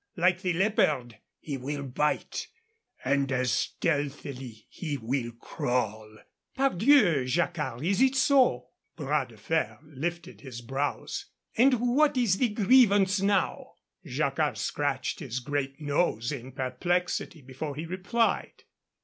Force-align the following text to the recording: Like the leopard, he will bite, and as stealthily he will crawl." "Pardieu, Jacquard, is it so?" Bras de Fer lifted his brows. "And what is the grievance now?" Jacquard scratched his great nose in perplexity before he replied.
Like 0.17 0.41
the 0.41 0.53
leopard, 0.53 1.19
he 1.39 1.57
will 1.57 1.83
bite, 1.83 2.47
and 3.05 3.31
as 3.31 3.51
stealthily 3.51 4.65
he 4.67 4.97
will 4.97 5.31
crawl." 5.33 6.17
"Pardieu, 6.55 7.25
Jacquard, 7.27 7.85
is 7.85 8.01
it 8.01 8.15
so?" 8.15 8.69
Bras 8.95 9.27
de 9.29 9.37
Fer 9.37 9.77
lifted 9.83 10.41
his 10.41 10.61
brows. 10.61 11.27
"And 11.55 11.75
what 11.75 12.17
is 12.17 12.39
the 12.39 12.49
grievance 12.49 13.21
now?" 13.21 13.73
Jacquard 14.03 14.57
scratched 14.57 15.19
his 15.19 15.39
great 15.39 15.79
nose 15.79 16.31
in 16.31 16.53
perplexity 16.53 17.43
before 17.43 17.75
he 17.75 17.85
replied. 17.85 18.63